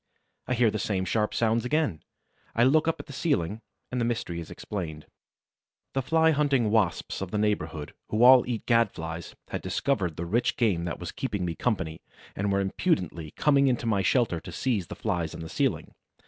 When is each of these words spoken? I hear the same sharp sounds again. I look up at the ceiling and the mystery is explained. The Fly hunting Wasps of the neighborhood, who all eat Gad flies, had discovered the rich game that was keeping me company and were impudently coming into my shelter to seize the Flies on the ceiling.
I 0.47 0.55
hear 0.55 0.71
the 0.71 0.79
same 0.79 1.05
sharp 1.05 1.31
sounds 1.31 1.63
again. 1.63 2.01
I 2.55 2.63
look 2.63 2.87
up 2.87 2.99
at 2.99 3.05
the 3.05 3.13
ceiling 3.13 3.61
and 3.91 4.01
the 4.01 4.05
mystery 4.05 4.39
is 4.39 4.49
explained. 4.49 5.05
The 5.93 6.01
Fly 6.01 6.31
hunting 6.31 6.71
Wasps 6.71 7.21
of 7.21 7.29
the 7.29 7.37
neighborhood, 7.37 7.93
who 8.09 8.23
all 8.23 8.43
eat 8.49 8.65
Gad 8.65 8.89
flies, 8.89 9.35
had 9.49 9.61
discovered 9.61 10.15
the 10.17 10.25
rich 10.25 10.57
game 10.57 10.85
that 10.85 10.97
was 10.99 11.11
keeping 11.11 11.45
me 11.45 11.53
company 11.53 12.01
and 12.35 12.51
were 12.51 12.61
impudently 12.61 13.29
coming 13.37 13.67
into 13.67 13.85
my 13.85 14.01
shelter 14.01 14.39
to 14.41 14.51
seize 14.51 14.87
the 14.87 14.95
Flies 14.95 15.35
on 15.35 15.41
the 15.41 15.47
ceiling. 15.49 15.93